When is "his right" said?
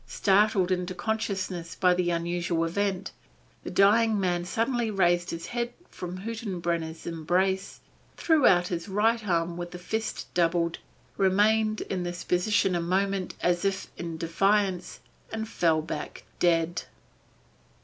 8.69-9.23